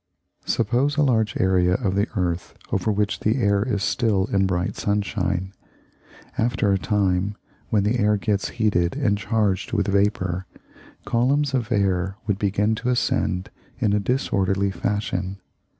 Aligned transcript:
Suppose 0.47 0.97
a 0.97 1.03
large 1.03 1.39
area 1.39 1.75
on 1.75 1.93
the 1.93 2.07
earth 2.15 2.55
over 2.71 2.91
which 2.91 3.19
the 3.19 3.35
air 3.37 3.61
is 3.61 3.83
still 3.83 4.25
in 4.33 4.47
bright 4.47 4.75
sunshine. 4.75 5.53
After 6.39 6.71
a 6.71 6.79
time, 6.79 7.35
when 7.69 7.83
the 7.83 7.99
air 7.99 8.17
gets 8.17 8.49
heated 8.49 8.95
and 8.95 9.15
charged 9.15 9.73
with 9.73 9.87
vapour, 9.89 10.47
columns 11.05 11.53
of 11.53 11.71
air 11.71 12.15
would 12.25 12.39
begin 12.39 12.73
to 12.81 12.89
ascend 12.89 13.51
in 13.77 13.93
a 13.93 13.99
disorderly 13.99 14.71
fashion. 14.71 15.39